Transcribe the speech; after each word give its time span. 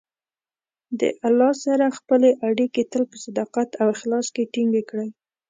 د 0.99 1.01
الله 1.27 1.51
سره 1.65 1.95
خپلې 1.97 2.29
اړیکې 2.47 2.81
تل 2.91 3.03
په 3.11 3.17
صداقت 3.25 3.69
او 3.81 3.87
اخلاص 3.95 4.27
کې 4.35 4.49
ټینګې 4.53 4.83
کړئ. 4.89 5.09